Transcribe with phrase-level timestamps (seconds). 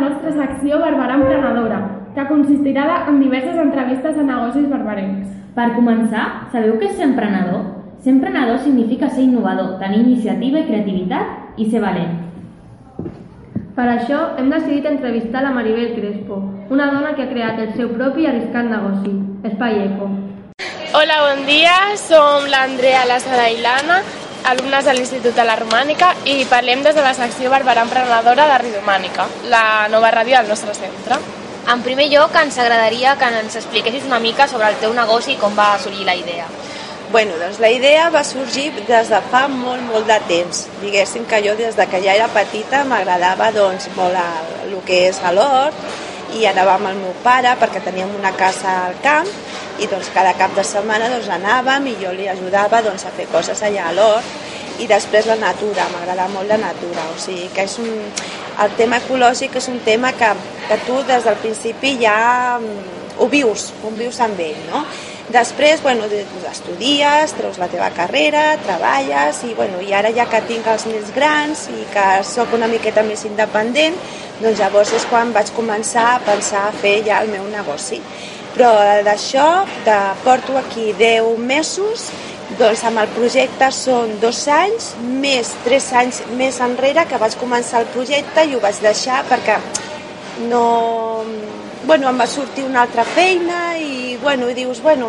[0.00, 1.80] nostra secció Barberà Emprenedora,
[2.14, 5.28] que consistirà en diverses entrevistes a negocis barbarencs.
[5.54, 7.62] Per començar, sabeu què és ser emprenedor?
[8.00, 12.16] Ser emprenedor significa ser innovador, tenir iniciativa i creativitat i ser valent.
[13.76, 16.40] Per això hem decidit entrevistar la Maribel Crespo,
[16.70, 19.14] una dona que ha creat el seu propi arriscat negoci,
[19.46, 20.10] Espai Eco.
[20.90, 21.76] Hola, bon dia.
[21.96, 24.00] Som l'Andrea, la Sara i l'Anna,
[24.44, 28.58] alumnes de l'Institut de la Romànica i parlem des de la secció Barberà Emprenedora de
[28.62, 31.18] Ridomànica, la nova ràdio del nostre centre.
[31.70, 35.40] En primer lloc, ens agradaria que ens expliquessis una mica sobre el teu negoci i
[35.40, 36.48] com va sorgir la idea.
[37.10, 40.66] Bueno, doncs la idea va sorgir des de fa molt, molt de temps.
[40.80, 45.08] Diguéssim que jo des de que ja era petita m'agradava doncs, molt el, el que
[45.08, 45.74] és l'hort
[46.38, 49.26] i anava amb el meu pare perquè teníem una casa al camp
[49.80, 53.28] i doncs cada cap de setmana doncs, anàvem i jo li ajudava doncs, a fer
[53.32, 57.66] coses allà a l'hort i després la natura, m'agrada molt la natura, o sigui que
[57.68, 57.90] és un,
[58.64, 60.30] el tema ecològic és un tema que,
[60.68, 64.84] que tu des del principi ja mm, ho vius, ho vius amb ell, no?
[65.30, 66.08] Després, bueno,
[66.50, 71.12] estudies, treus la teva carrera, treballes i, bueno, i ara ja que tinc els més
[71.14, 73.94] grans i que sóc una miqueta més independent,
[74.40, 78.00] doncs llavors és quan vaig començar a pensar a fer ja el meu negoci.
[78.54, 78.70] Però
[79.06, 79.46] d'això,
[79.86, 82.08] de, porto aquí 10 mesos,
[82.58, 84.90] doncs amb el projecte són dos anys,
[85.22, 89.60] més tres anys més enrere que vaig començar el projecte i ho vaig deixar perquè
[90.50, 90.64] no...
[91.80, 95.08] Bueno, em va sortir una altra feina i, bueno, i dius, bueno,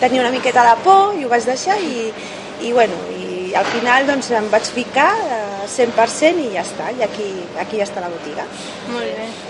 [0.00, 2.08] tenia una miqueta de por i ho vaig deixar i,
[2.66, 7.06] i bueno, i al final doncs em vaig ficar eh, 100% i ja està, i
[7.06, 7.30] aquí,
[7.62, 8.48] aquí ja està la botiga.
[8.90, 9.49] Molt bé.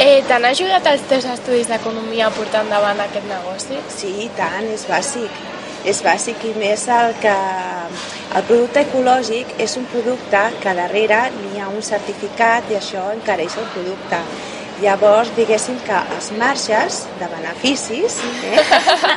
[0.00, 3.76] Eh, T'han ajudat els teus estudis d'economia a portar endavant aquest negoci?
[3.92, 5.34] Sí, i tant, és bàsic.
[5.90, 7.34] És bàsic i més el que
[8.38, 13.58] el producte ecològic és un producte que darrere n'hi ha un certificat i això encareix
[13.60, 14.22] el producte.
[14.80, 18.16] Llavors, diguéssim que els marges de beneficis
[18.48, 18.64] eh,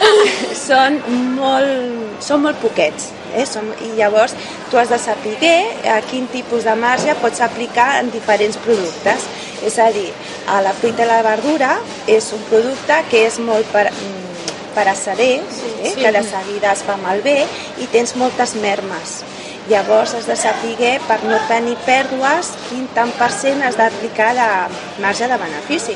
[0.68, 1.00] són,
[1.38, 3.14] molt, són molt poquets.
[3.32, 3.48] Eh?
[3.48, 4.36] Som, I llavors
[4.68, 5.56] tu has de saber
[5.96, 9.32] a quin tipus de marge pots aplicar en diferents productes.
[9.64, 10.10] És a dir,
[10.48, 11.78] a la fruita i la verdura
[12.08, 13.88] és un producte que és molt per,
[14.76, 15.38] per a cerer,
[15.84, 15.94] eh?
[15.96, 17.44] que de seguida es fa malbé
[17.80, 19.22] i tens moltes mermes.
[19.70, 24.48] Llavors has de saber, per no tenir pèrdues, quin tant per cent has d'aplicar de
[25.02, 25.96] marge de benefici.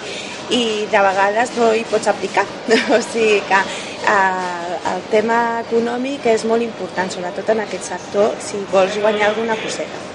[0.56, 2.46] I de vegades no hi pots aplicar.
[2.96, 8.64] o sigui que eh, el tema econòmic és molt important, sobretot en aquest sector, si
[8.72, 10.06] vols guanyar alguna coseta.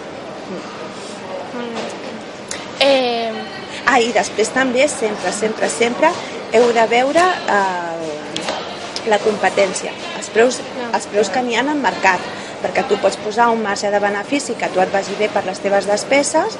[2.80, 3.31] Eh,
[3.86, 6.12] Ah, i després també, sempre, sempre, sempre,
[6.54, 7.22] heu de veure
[7.56, 8.12] eh,
[9.10, 10.60] la competència, els preus,
[10.92, 12.22] els preus que n'hi ha en mercat,
[12.62, 15.58] perquè tu pots posar un marge de benefici que tu et vagi bé per les
[15.62, 16.58] teves despeses,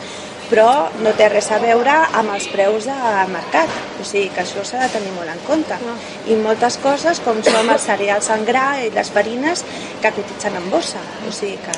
[0.51, 2.97] però no té res a veure amb els preus de
[3.33, 3.69] mercat.
[4.01, 5.79] O sigui que això s'ha de tenir molt en compte.
[6.29, 9.65] I moltes coses, com són els cereals en gra i les farines,
[10.03, 11.01] que cotitzen en borsa.
[11.29, 11.77] O sigui que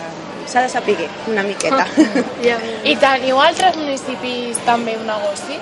[0.50, 1.86] s'ha de saber una miqueta.
[2.90, 5.60] I teniu altres municipis també un negoci?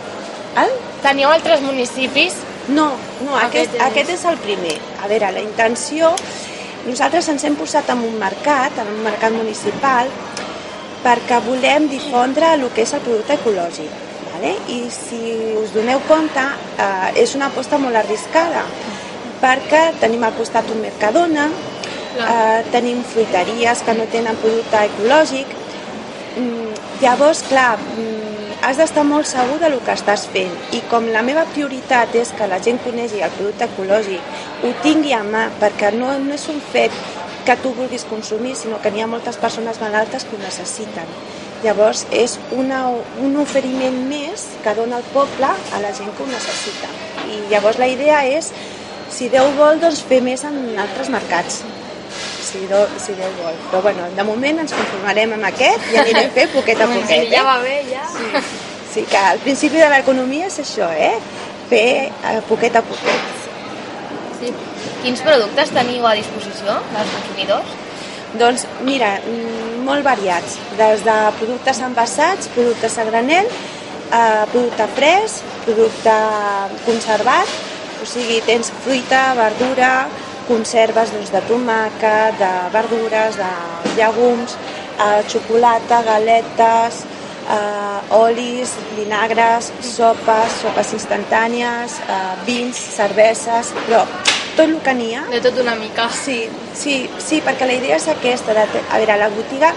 [0.62, 0.72] El?
[1.02, 2.34] Teniu altres municipis?
[2.68, 2.92] No,
[3.26, 4.78] no aquest, Aquest és- aquest és el primer.
[5.02, 6.14] A veure, la intenció...
[6.82, 10.08] Nosaltres ens hem posat en un mercat, en un mercat municipal,
[11.04, 13.90] perquè volem difondre el que és el producte ecològic.
[14.32, 14.54] Vale?
[14.68, 15.22] I si
[15.60, 16.44] us doneu compte,
[16.78, 18.64] eh, és una aposta molt arriscada,
[19.42, 21.48] perquè tenim al costat un Mercadona,
[22.18, 25.46] eh, tenim fruiteries que no tenen producte ecològic,
[26.36, 31.20] Mm, llavors, clar, mm, has d'estar molt segur del que estàs fent i com la
[31.26, 34.30] meva prioritat és que la gent conegui el producte ecològic,
[34.62, 36.94] ho tingui a mà, perquè no, no és un fet
[37.46, 41.08] que tu vulguis consumir, sinó que n'hi ha moltes persones malaltes que ho necessiten.
[41.62, 42.88] Llavors, és una,
[43.22, 46.90] un oferiment més que dona el poble a la gent que ho necessita.
[47.30, 48.50] I llavors la idea és,
[49.12, 51.62] si Déu vol, doncs fer més en altres mercats
[52.52, 53.54] si, do, si Déu vol.
[53.70, 57.30] Però bueno, de moment ens conformarem amb aquest i anirem fent poquet a poquet.
[57.32, 57.46] Ja Eh?
[57.46, 58.04] va bé, ja.
[58.92, 61.14] Sí, que al principi de l'economia és això, eh?
[61.70, 63.46] Fer eh, poquet a poquet.
[64.40, 64.52] Sí.
[65.02, 67.70] Quins productes teniu a disposició dels consumidors?
[68.38, 75.42] Doncs mira, mm, molt variats, des de productes envasats, productes a granel, eh, producte fresc,
[75.64, 76.14] producte
[76.86, 77.48] conservat,
[78.00, 80.06] o sigui, tens fruita, verdura,
[80.46, 83.52] conserves doncs, de tomàquet, de verdures, de
[83.96, 84.56] llegums,
[84.98, 87.04] eh, xocolata, galetes,
[87.50, 94.06] eh, olis, vinagres, sopes, sopes instantànies, eh, vins, cerveses, però
[94.56, 96.08] tot el que n'hi ha De tot una mica.
[96.12, 96.44] Sí,
[96.74, 98.54] sí, sí, perquè la idea és aquesta.
[98.56, 99.72] De, a veure, la botiga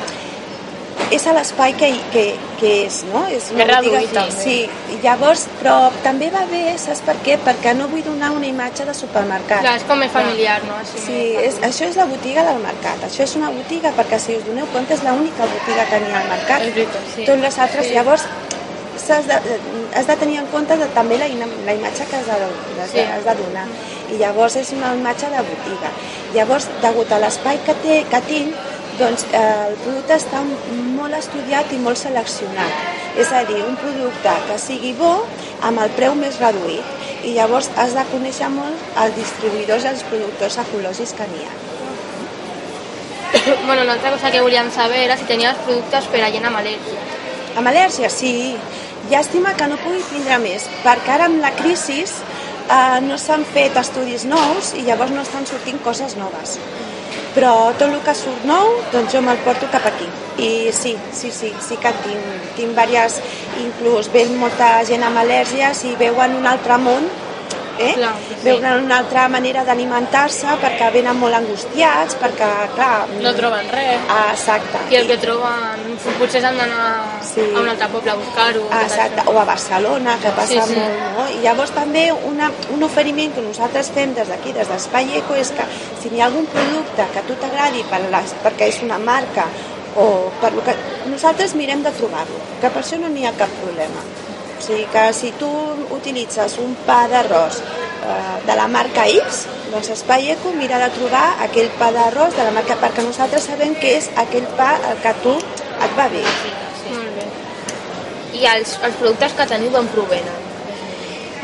[1.13, 2.23] és a l'espai que, que,
[2.59, 3.21] que és, no?
[3.29, 4.33] És És reduït, també.
[4.33, 4.55] Sí,
[4.93, 5.75] i llavors, però
[6.05, 7.37] també va bé, saps per què?
[7.45, 9.61] Perquè no vull donar una imatge de supermercat.
[9.65, 10.79] Clar, és com més familiar, no?
[10.81, 13.05] Així Sí, és, això és la botiga del mercat.
[13.07, 16.23] Això és una botiga perquè, si us doneu compte, és l'única botiga que n'hi ha
[16.23, 16.65] al mercat.
[16.65, 17.29] És veritat, sí.
[17.29, 17.97] Tots les altres, sí.
[17.99, 18.27] llavors,
[19.13, 19.37] has de,
[19.93, 21.27] has de tenir en compte de, també la,
[21.65, 22.37] la imatge que has de,
[22.81, 22.97] has, Sí.
[22.97, 23.65] de, has de donar.
[24.11, 25.91] I llavors és una imatge de botiga.
[26.33, 28.55] Llavors, degut a l'espai que, té, que tinc,
[28.99, 30.41] doncs eh, el producte està
[30.95, 32.93] molt estudiat i molt seleccionat.
[33.19, 35.13] És a dir, un producte que sigui bo
[35.61, 36.83] amb el preu més reduït.
[37.25, 41.53] I llavors has de conèixer molt els distribuïdors i els productors ecològics que n'hi ha.
[43.65, 46.59] Bueno, una altra cosa que volíem saber era si tenies productes per a gent amb
[46.61, 47.01] al·lèrgia.
[47.57, 48.55] Amb al·lèrgia, sí.
[49.09, 53.77] Llàstima que no pugui tindre més, perquè ara amb la crisi eh, no s'han fet
[53.77, 56.55] estudis nous i llavors no estan sortint coses noves.
[57.35, 60.07] Però tot el que surt nou, doncs jo me'l porto cap aquí.
[60.41, 63.19] I sí, sí, sí, sí que tinc, tinc diverses,
[63.61, 67.05] inclús ve molta gent amb al·lèrgies i veuen un altre món,
[67.79, 67.93] eh?
[67.97, 68.35] Clar, sí.
[68.43, 73.05] veuen una altra manera d'alimentar-se perquè venen molt angustiats, perquè, clar...
[73.21, 74.01] No troben res.
[74.09, 74.81] Ah, exacte.
[74.93, 75.85] I el que troben,
[76.19, 76.89] potser s'han d'anar
[77.25, 77.41] Sí.
[77.55, 78.65] a un altre poble a buscar-ho.
[78.71, 80.79] Ah, Exacte, o a Barcelona, que passa Sí, sí.
[80.79, 81.27] molt, no?
[81.35, 85.51] I llavors també una, un oferiment que nosaltres fem des d'aquí, des d'Espai Eco, és
[85.51, 85.65] que
[86.01, 89.47] si hi ha algun producte que a tu t'agradi per les, perquè és una marca
[89.95, 90.75] o per lo que...
[91.07, 94.01] Nosaltres mirem de trobar-lo, que per això no n'hi ha cap problema.
[94.55, 95.49] O sigui que si tu
[95.95, 101.25] utilitzes un pa d'arròs eh, de la marca X, doncs Espai Eco mira de trobar
[101.43, 105.13] aquell pa d'arròs de la marca, perquè nosaltres sabem que és aquell pa el que
[105.25, 106.23] tu et va bé.
[106.87, 107.29] Molt bé.
[108.39, 110.43] I els, els productes que teniu d'on provenen?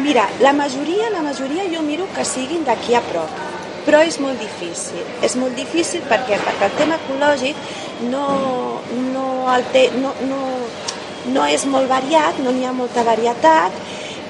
[0.02, 3.34] Mira, la majoria, la majoria jo miro que siguin d'aquí a prop,
[3.86, 5.04] però és molt difícil.
[5.26, 7.60] És molt difícil perquè, perquè el tema ecològic
[8.10, 8.26] no,
[9.12, 10.40] no, el té, no, no,
[11.30, 13.76] no és molt variat, no n'hi ha molta varietat,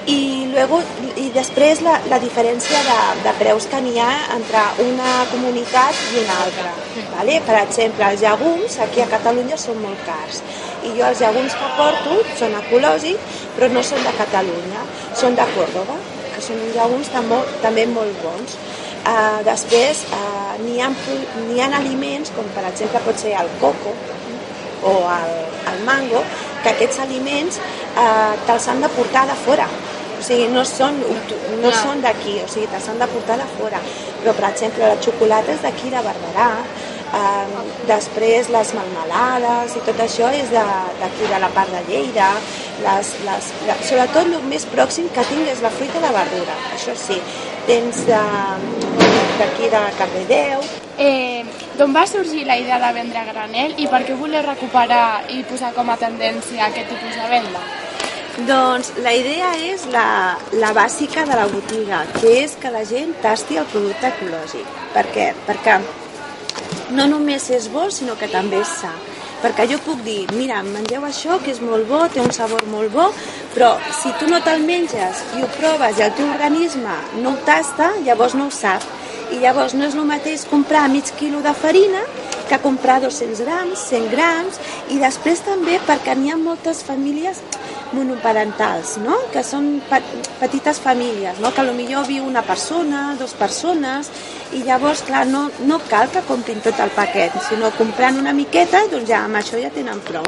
[0.06, 0.80] i, luego,
[1.16, 6.22] i després la, la diferència de, de preus que n'hi ha entre una comunitat i
[6.24, 6.72] una altra.
[7.12, 7.38] Vale?
[7.46, 10.42] Per exemple, els llegums aquí a Catalunya són molt cars
[10.82, 14.86] i jo els llegums que porto són ecològics però no són de Catalunya,
[15.18, 15.98] són de Córdoba,
[16.34, 18.56] que són uns llegums també, també molt bons.
[19.02, 23.94] Uh, després uh, n'hi ha, ha aliments com per exemple pot ser el coco
[24.86, 25.32] o el,
[25.72, 26.22] el mango,
[26.62, 29.66] que aquests aliments eh, te'ls han de portar de fora.
[30.18, 31.74] O sigui, no són, no Clar.
[31.82, 33.80] són d'aquí, o sigui, te'ls han de portar de fora.
[34.22, 36.50] Però, per exemple, la xocolata és d'aquí, de Barberà,
[37.12, 42.30] eh, després les melmelades i tot això és de- d'aquí, de, la part de Lleida.
[42.82, 46.94] Les, les, la, sobretot el més pròxim que tinc és la fruita de verdura, això
[46.96, 47.18] sí.
[47.66, 48.22] Tens de-
[49.38, 50.60] d'aquí de Cardedeu,
[50.98, 51.42] Eh,
[51.82, 55.40] D'on va sorgir la idea de vendre a granel i per què voler recuperar i
[55.48, 57.62] posar com a tendència aquest tipus de venda?
[58.46, 60.04] Doncs la idea és la,
[60.62, 64.78] la bàsica de la botiga, que és que la gent tasti el producte ecològic.
[64.94, 65.26] Per què?
[65.48, 65.80] Perquè
[66.94, 68.94] no només és bo, sinó que també és sa.
[69.42, 72.94] Perquè jo puc dir, mira, mengeu això, que és molt bo, té un sabor molt
[72.94, 73.10] bo,
[73.56, 77.46] però si tu no te'l menges i ho proves i el teu organisme no ho
[77.48, 78.86] tasta, llavors no ho sap.
[79.32, 82.02] I llavors no és el mateix comprar mig quilo de farina
[82.48, 84.58] que comprar 200 grams, 100 grams,
[84.92, 87.40] i després també perquè n'hi ha moltes famílies
[87.96, 89.16] monoparentals, no?
[89.32, 90.00] que són pe
[90.40, 91.52] petites famílies, no?
[91.52, 94.10] que potser viu una persona, dues persones,
[94.52, 98.84] i llavors, clar, no, no cal que comprin tot el paquet, sinó comprant una miqueta,
[98.92, 100.26] doncs ja amb això ja tenen prou.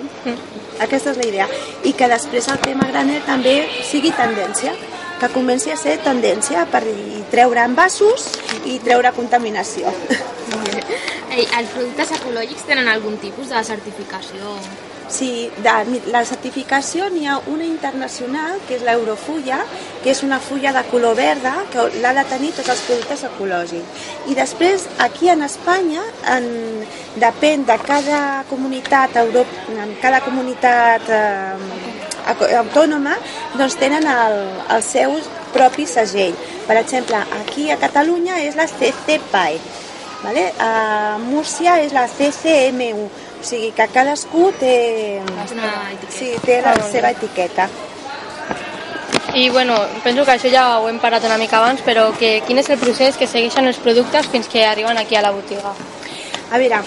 [0.80, 1.48] Aquesta és la idea.
[1.84, 4.72] I que després el tema graner també sigui tendència,
[5.24, 6.82] que comenci a ser tendència per
[7.32, 8.26] treure envasos
[8.68, 9.92] i treure contaminació.
[11.34, 14.58] Ei, els productes ecològics tenen algun tipus de certificació?
[15.08, 19.58] Sí, de la certificació n'hi ha una internacional, que és l'Eurofulla,
[20.02, 24.06] que és una fulla de color verda, que l'ha de tenir tots els productes ecològics.
[24.32, 26.04] I després, aquí en Espanya,
[26.36, 26.48] en,
[27.20, 33.16] depèn de cada comunitat, Europ, en cada comunitat eh, autònoma,
[33.58, 34.36] doncs tenen el,
[34.74, 35.16] el seu
[35.54, 36.34] propi segell.
[36.66, 39.58] Per exemple, aquí a Catalunya és la CCPAE,
[40.24, 40.44] vale?
[40.58, 45.20] a Múrcia és la CCMU, o sigui que cadascú té,
[45.52, 45.72] Una
[46.08, 47.68] sí, té la seva etiqueta.
[49.34, 52.60] I bueno, penso que això ja ho hem parat una mica abans, però que, quin
[52.62, 55.74] és el procés que segueixen els productes fins que arriben aquí a la botiga?
[56.52, 56.78] A veure,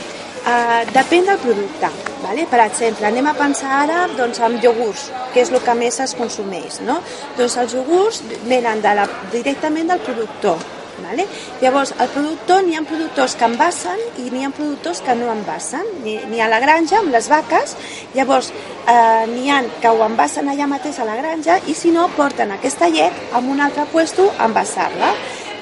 [0.44, 1.92] uh, depèn del producte.
[2.22, 2.48] Vale?
[2.50, 6.16] Per exemple, anem a pensar ara doncs, amb iogurts, que és el que més es
[6.18, 6.82] consumeix.
[6.88, 7.02] No?
[7.38, 10.58] Doncs els iogurts venen de la, directament del productor.
[10.98, 11.28] Vale?
[11.62, 15.86] Llavors, el productor, n'hi ha productors que envassen i n'hi ha productors que no envassen.
[16.04, 17.76] N'hi ha a la granja amb les vaques,
[18.18, 22.08] llavors eh, n'hi ha que ho envassen allà mateix a la granja i si no,
[22.18, 25.14] porten aquesta llet a un altre puesto a envasar-la.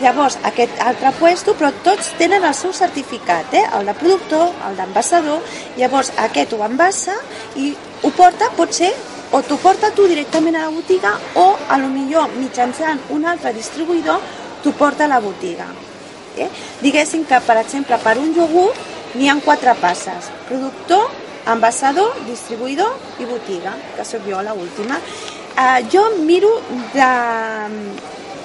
[0.01, 3.63] Llavors, aquest altre puesto, però tots tenen el seu certificat, eh?
[3.77, 5.39] el de productor, el d'envasador,
[5.79, 7.15] llavors aquest ho envassa
[7.55, 7.69] i
[8.03, 8.91] ho porta, pot ser,
[9.31, 13.53] o t'ho porta tu directament a la botiga o a lo millor mitjançant un altre
[13.55, 14.19] distribuïdor
[14.63, 15.67] t'ho porta a la botiga.
[16.37, 16.49] Eh?
[16.81, 20.27] Diguéssim que, per exemple, per un iogurt n'hi ha quatre passes.
[20.49, 21.07] Productor,
[21.51, 24.99] envasador, distribuïdor i botiga, que sóc jo, la última.
[25.55, 26.51] Eh, jo miro
[26.93, 27.09] de...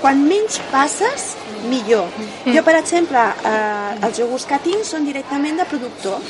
[0.01, 1.35] Quan menys passes,
[1.69, 2.09] millor.
[2.47, 6.25] Jo, per exemple, eh, els iogurts que tinc són directament de productor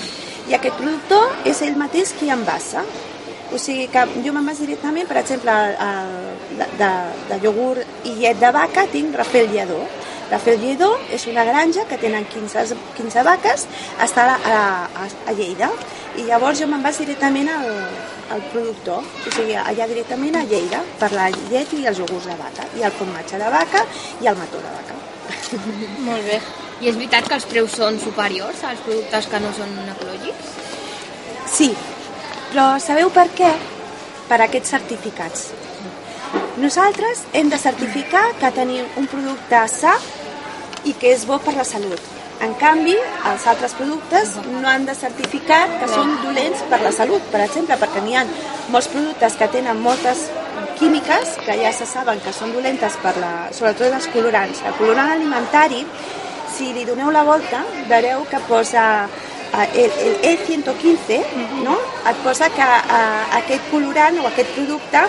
[0.50, 2.82] i aquest productor és ell mateix qui envassa.
[3.54, 5.54] O sigui que jo me'n vaig directament, per exemple,
[5.86, 6.12] el,
[6.58, 6.90] de, de,
[7.30, 9.80] de iogurt i llet de vaca tinc Rafael Lledó.
[10.30, 13.66] Rafael Lledó és una granja que tenen 15, 15 vaques,
[14.02, 14.60] està a,
[15.02, 15.70] a, a Lleida,
[16.18, 17.68] i llavors jo me'n vaig directament al,
[18.34, 22.36] al productor, o sigui, allà directament a Lleida, per la llet i els iogurts de
[22.38, 23.84] vaca, i el formatge de vaca
[24.22, 24.98] i el mató de vaca.
[26.08, 26.40] Molt bé.
[26.80, 30.54] I és veritat que els preus són superiors als productes que no són ecològics?
[31.50, 31.72] Sí,
[32.52, 33.50] però sabeu per què?
[34.30, 35.50] Per aquests certificats.
[36.62, 39.96] Nosaltres hem de certificar que tenim un producte sa
[40.86, 42.19] i que és bo per la salut.
[42.40, 42.94] En canvi,
[43.28, 47.76] els altres productes no han de certificar que són dolents per la salut, per exemple,
[47.76, 48.22] perquè n'hi ha
[48.72, 50.22] molts productes que tenen moltes
[50.78, 54.62] químiques que ja se saben que són dolentes per la, sobretot els colorants.
[54.64, 55.82] El colorant alimentari,
[56.54, 57.60] si li doneu la volta,
[57.92, 61.20] veureu que posa eh, el, el E115,
[61.66, 61.76] no?
[62.08, 65.04] et posa que eh, aquest colorant o aquest producte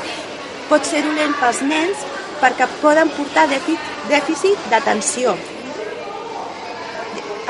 [0.67, 2.03] pot ser dolent pels nens
[2.43, 5.39] perquè poden portar dèficit, dèficit d'atenció.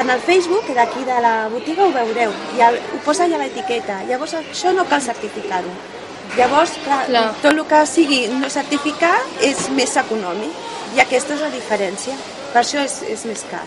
[0.02, 4.00] En el Facebook d'aquí de la botiga ho veureu, i el, ho posa allà l'etiqueta.
[4.10, 5.74] Llavors això no cal certificar-ho.
[6.38, 7.26] Llavors, clar, Clar.
[7.44, 9.14] tot el que sigui no certificar
[9.46, 12.16] és més econòmic i aquesta és la diferència.
[12.52, 13.62] Per això és, és més car.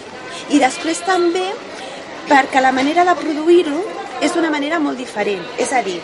[0.50, 1.44] I després també
[2.26, 3.78] perquè la manera de produir-ho
[4.24, 5.44] és d'una manera molt diferent.
[5.60, 6.00] És a dir,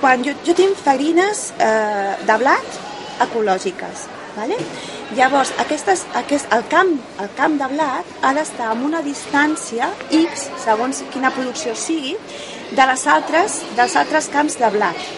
[0.00, 2.82] quan jo, jo tinc farines eh, de blat
[3.26, 4.56] ecològiques, ¿vale?
[5.16, 10.48] llavors aquestes, aquest, el, camp, el camp de blat ha d'estar a una distància X,
[10.64, 12.14] segons quina producció sigui,
[12.72, 15.08] de les altres, dels altres camps de blat.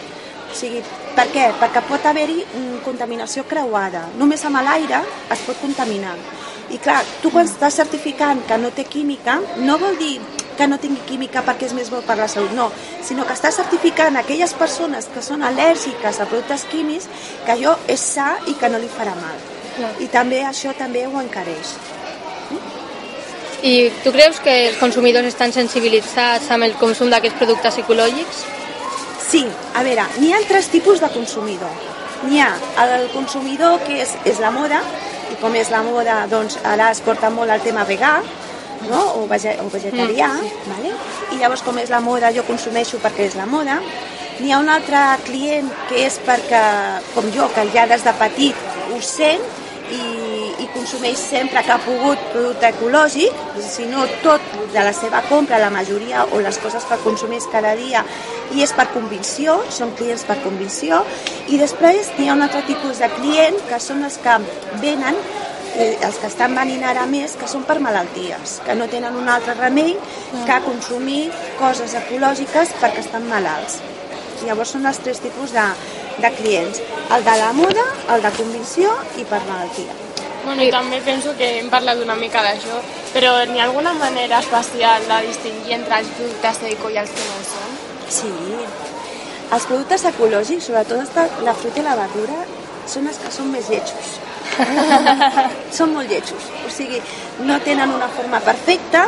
[0.50, 0.82] O sigui,
[1.14, 1.48] per què?
[1.60, 4.08] Perquè pot haver-hi mm, contaminació creuada.
[4.18, 6.16] Només amb l'aire es pot contaminar.
[6.74, 10.16] I clar, tu quan estàs certificant que no té química, no vol dir
[10.58, 12.70] que no tingui química perquè és més bo per la salut, no,
[13.02, 17.08] sinó que estàs certificant aquelles persones que són al·lèrgiques a productes químics
[17.44, 19.38] que allò és sa i que no li farà mal.
[19.98, 21.74] I també això també ho encareix.
[23.64, 28.44] I tu creus que els consumidors estan sensibilitzats amb el consum d'aquests productes ecològics?
[29.24, 29.42] Sí,
[29.74, 31.72] a veure, n'hi ha tres tipus de consumidor.
[32.28, 32.52] N'hi ha
[32.84, 34.82] el consumidor que és, és la moda,
[35.32, 38.18] i com és la moda, doncs ara es porta molt el tema vegà,
[38.88, 39.00] no?
[39.20, 40.72] o, vege o vegetarià, mm.
[40.72, 40.94] vale?
[41.32, 43.80] i llavors com és la moda jo consumeixo perquè és la moda.
[44.40, 46.62] N'hi ha un altre client que és perquè,
[47.14, 49.44] com jo, que ja des de petit ho sent
[49.92, 50.00] i,
[50.64, 55.60] i consumeix sempre que ha pogut producte ecològic, si no tot de la seva compra,
[55.62, 58.04] la majoria o les coses que consumeix cada dia
[58.54, 61.02] i és per convicció, són clients per convicció
[61.52, 64.38] i després hi ha un altre tipus de client que són els que
[64.82, 65.18] venen
[65.74, 69.56] els que estan venint ara més que són per malalties, que no tenen un altre
[69.58, 69.96] remei
[70.46, 71.24] que consumir
[71.58, 73.80] coses ecològiques perquè estan malalts.
[74.44, 75.66] Llavors són els tres tipus de,
[76.22, 76.80] de clients,
[77.16, 79.94] el de la moda, el de convicció i per malaltia.
[80.44, 82.80] Bueno, i també penso que hem parlat una mica d'això,
[83.14, 87.24] però n'hi ha alguna manera especial de distingir entre els productes eco i els que
[87.24, 87.78] no ho són?
[88.12, 88.32] Sí,
[89.54, 92.44] els productes ecològics, sobretot la fruita i la verdura,
[92.86, 94.18] són els que són més lletjos.
[95.76, 97.00] són molt lletjos, o sigui,
[97.46, 99.06] no tenen una forma perfecta.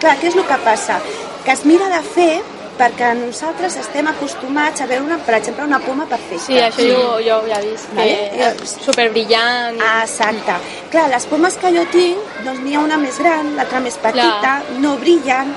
[0.00, 1.00] Clar, què és el que passa?
[1.46, 2.34] Que es mira de fer
[2.76, 6.44] perquè nosaltres estem acostumats a veure, una, per exemple, una poma perfecta.
[6.46, 8.50] Sí, això jo, jo ho he vist, que Vale.
[8.50, 9.80] és superbrillant.
[9.80, 10.58] Ah, exacte.
[10.92, 14.58] Clar, les pomes que jo tinc, doncs n'hi ha una més gran, l'altra més petita,
[14.66, 14.76] Clar.
[14.84, 15.54] no brillen,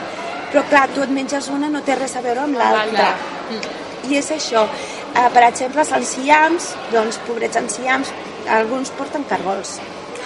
[0.54, 3.12] però clar, tu et menges una no té res a veure amb l'altra.
[4.10, 4.66] I és això.
[5.10, 8.12] Uh, per exemple, els enciams, doncs, pobrets enciams,
[8.58, 9.78] alguns porten cargols.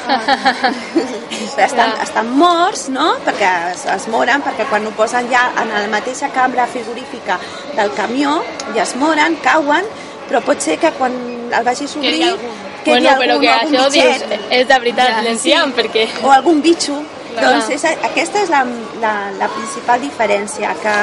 [0.04, 5.72] Però estan, estan morts, no?, perquè es, es moren, perquè quan ho posen ja en
[5.72, 7.40] la mateixa cambra frigorífica
[7.78, 8.42] del camió,
[8.76, 9.88] ja es moren, cauen,
[10.28, 11.16] però pot ser que quan
[11.54, 12.62] el vagis obrir algun.
[12.84, 14.30] que bueno, hi ha però algun, que algun això bitxet.
[14.30, 16.08] dius, és de veritat, l'enciem, perquè...
[16.24, 17.00] o algun bitxo.
[17.34, 17.50] Clar.
[17.50, 18.62] Doncs és, aquesta és la,
[19.02, 20.98] la, la principal diferència, que,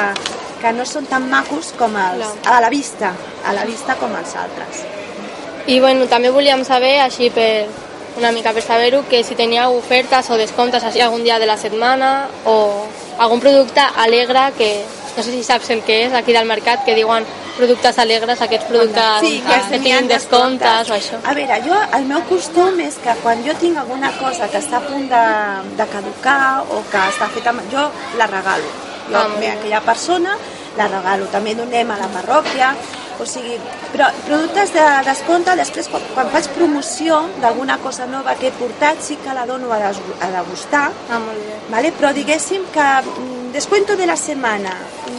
[0.61, 3.11] que no són tan macos com els, a la vista,
[3.43, 4.85] a la vista com els altres.
[5.67, 7.67] I bueno, també volíem saber, així per
[8.17, 11.57] una mica per saber-ho, que si teníeu ofertes o descomptes així algun dia de la
[11.57, 12.85] setmana o
[13.17, 14.83] algun producte alegre que
[15.15, 17.25] no sé si saps el que és aquí del mercat, que diuen
[17.57, 21.19] productes alegres, aquests productes Sí, que, que tinguin descomptes o això.
[21.27, 24.79] A veure, jo, el meu costum és que quan jo tinc alguna cosa que està
[24.79, 25.23] a punt de,
[25.77, 27.51] de caducar o que està feta...
[27.51, 28.71] amb- Jo la regalo.
[29.11, 29.49] Jo, Ah, bé.
[29.51, 30.37] aquella persona
[30.77, 31.25] la regalo.
[31.31, 32.71] També donem a la parròquia,
[33.21, 33.57] o sigui,
[33.93, 38.99] però productes de descompte, després quan, quan faig promoció d'alguna cosa nova que he portat,
[39.05, 41.55] sí que la dono a, des, a degustar, Ah, molt bé.
[41.69, 41.91] ¿vale?
[41.93, 44.73] però diguéssim que mm, descuento de la setmana,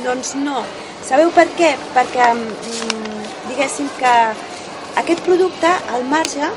[0.04, 0.64] doncs no.
[1.06, 1.74] Sabeu per què?
[1.94, 4.12] Perquè mm, diguéssim que
[5.00, 6.48] aquest producte, al marge,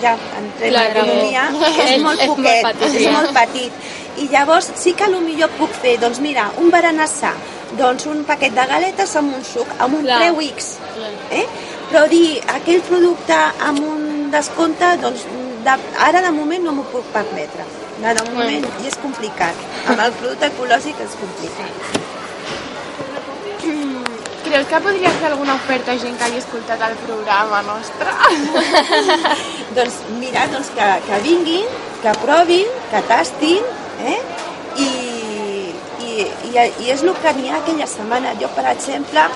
[0.00, 3.72] ja entrem Clar, en l'economia, és- és, molt és molt poquet, petit, és molt petit.
[4.20, 7.32] I llavors sí que millor puc fer, doncs mira, un berenassà,
[7.78, 10.18] doncs un paquet de galetes amb un suc, amb un Clar.
[10.20, 10.72] preu X.
[11.30, 11.46] Eh?
[11.90, 15.26] Però dir aquell producte amb un descompte, doncs
[15.64, 17.66] de, ara de moment no m'ho puc permetre.
[18.00, 19.66] De, de moment i és complicat.
[19.86, 22.08] Amb el producte ecològic és complicat.
[24.40, 28.14] Creus que podries fer alguna oferta a gent que hagi escoltat el programa nostre?
[29.76, 31.68] doncs mira, doncs que, que vinguin,
[32.02, 33.68] que provin, que tastin,
[34.14, 34.16] eh?
[36.50, 38.34] I, i, és el que n'hi ha aquella setmana.
[38.40, 39.26] Jo, per exemple,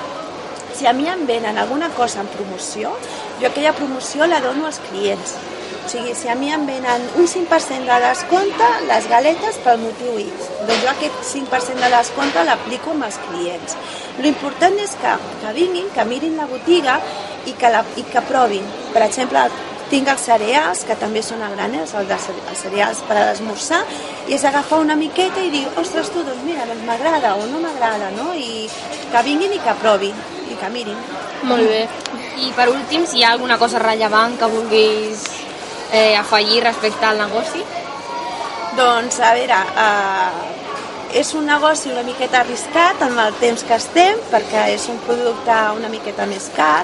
[0.75, 2.95] si a mi em venen alguna cosa en promoció,
[3.41, 5.37] jo aquella promoció la dono als clients.
[5.85, 10.17] O sigui, si a mi em venen un 5% de descompte, les galetes pel motiu
[10.23, 13.77] X, doncs jo aquest 5% de descompte l'aplico amb els clients.
[14.25, 16.97] L'important és que, que vinguin, que mirin la botiga
[17.45, 18.65] i que, la, i que provin.
[18.95, 19.45] Per exemple,
[19.91, 23.83] tinc els cereals, que també són a de, cere- els cereals per a l'esmorzar,
[24.29, 27.61] i és agafar una miqueta i dir, ostres, tu, doncs mira, doncs m'agrada o no
[27.61, 28.33] m'agrada, no?
[28.35, 28.69] I
[29.13, 30.15] que vinguin i que provin,
[30.51, 30.97] i que mirin.
[31.45, 31.87] Molt bé.
[32.41, 35.25] I per últim, si hi ha alguna cosa rellevant que vulguis
[35.93, 37.63] eh, afegir respecte al negoci?
[38.77, 44.19] Doncs, a veure, eh, és un negoci una miqueta arriscat amb el temps que estem,
[44.33, 46.83] perquè és un producte una miqueta més car,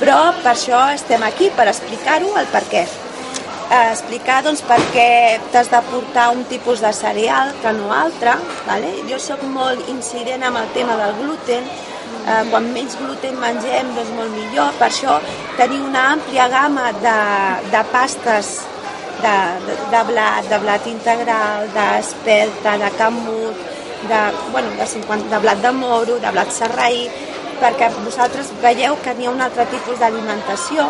[0.00, 2.84] però per això estem aquí, per explicar-ho, el per què.
[3.72, 8.34] Eh, explicar doncs, per què t'has de portar un tipus de cereal que no altre.
[8.66, 8.90] Vale?
[9.08, 11.70] Jo sóc molt incident amb el tema del gluten,
[12.26, 14.76] eh, quan menys gluten mengem, doncs molt millor.
[14.80, 15.16] Per això
[15.56, 17.18] tenir una àmplia gamma de,
[17.72, 18.58] de pastes
[19.22, 23.68] de, de, de blat, de blat integral, d'espelta, de camut,
[24.08, 27.06] de, bueno, de, 50, de blat de moro, de blat serraí,
[27.62, 30.88] perquè vosaltres veieu que n'hi ha un altre tipus d'alimentació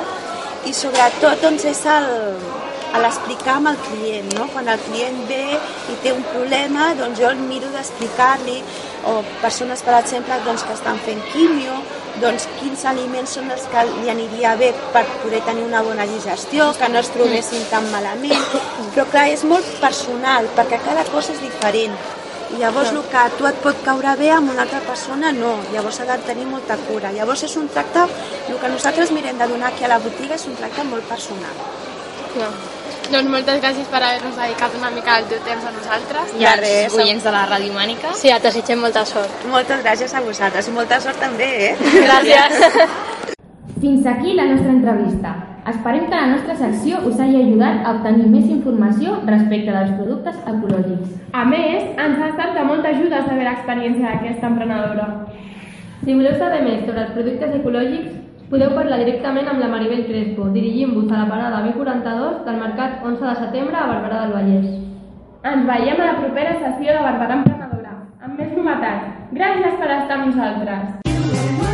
[0.68, 2.06] i sobretot doncs, és el,
[3.02, 4.46] l'explicar amb el client, no?
[4.52, 8.60] Quan el client ve i té un problema, doncs jo el miro d'explicar-li,
[9.10, 11.80] o persones, per exemple, doncs, que estan fent quimio,
[12.22, 16.70] doncs quins aliments són els que li aniria bé per poder tenir una bona digestió,
[16.78, 18.44] que no es trobessin tan malament,
[18.94, 21.96] però clar, és molt personal, perquè cada cosa és diferent.
[22.52, 25.54] I llavors el que a tu et pot caure bé amb una altra persona no,
[25.72, 27.12] llavors s'ha de tenir molta cura.
[27.16, 28.04] Llavors és un tracte,
[28.48, 31.56] el que nosaltres mirem de donar aquí a la botiga és un tracte molt personal.
[33.12, 36.32] doncs moltes gràcies per haver-nos dedicat una mica del teu temps a nosaltres.
[36.40, 38.14] I als res, oients de la Ràdio Mànica?
[38.16, 39.46] Sí, et desitgem molta sort.
[39.52, 41.76] Moltes gràcies a vosaltres i molta sort també, eh?
[42.08, 42.68] Gràcies.
[43.82, 45.51] Fins aquí la nostra entrevista.
[45.64, 50.40] Esperem que la nostra secció us hagi ajudat a obtenir més informació respecte dels productes
[50.52, 51.12] ecològics.
[51.38, 55.06] A més, ens ha estat de molta ajuda saber l'experiència d'aquesta emprenedora.
[56.02, 58.16] Si voleu saber més sobre els productes ecològics,
[58.50, 63.28] podeu parlar directament amb la Maribel Crespo, dirigint-vos a la parada B42 del Mercat 11
[63.28, 64.66] de setembre a Barberà del Vallès.
[65.52, 69.14] Ens veiem a la propera sessió de Barberà Emprenedora, amb més novetats.
[69.30, 71.71] Gràcies per estar amb nosaltres.